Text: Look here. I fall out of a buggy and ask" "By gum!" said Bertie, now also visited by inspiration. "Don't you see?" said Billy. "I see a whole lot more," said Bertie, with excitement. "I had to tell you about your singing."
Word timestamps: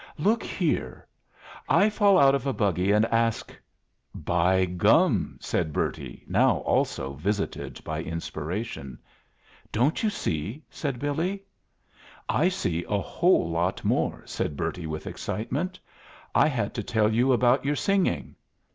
Look 0.17 0.41
here. 0.41 1.05
I 1.69 1.91
fall 1.91 2.17
out 2.17 2.33
of 2.33 2.47
a 2.47 2.53
buggy 2.53 2.91
and 2.91 3.05
ask" 3.13 3.55
"By 4.15 4.65
gum!" 4.65 5.37
said 5.39 5.71
Bertie, 5.71 6.23
now 6.27 6.57
also 6.61 7.13
visited 7.13 7.83
by 7.83 8.01
inspiration. 8.01 8.97
"Don't 9.71 10.01
you 10.01 10.09
see?" 10.09 10.63
said 10.71 10.97
Billy. 10.97 11.43
"I 12.27 12.49
see 12.49 12.83
a 12.89 12.97
whole 12.97 13.47
lot 13.51 13.85
more," 13.85 14.23
said 14.25 14.57
Bertie, 14.57 14.87
with 14.87 15.05
excitement. 15.05 15.79
"I 16.33 16.47
had 16.47 16.73
to 16.73 16.81
tell 16.83 17.13
you 17.13 17.31
about 17.31 17.63
your 17.63 17.75
singing." 17.75 18.33